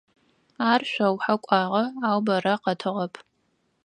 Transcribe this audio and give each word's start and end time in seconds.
Ар 0.71 0.81
шъоухьэ 0.91 1.35
кӀуагъэ, 1.45 1.83
ау 2.07 2.19
бэрэ 2.25 2.53
къэтыгъэп. 2.63 3.13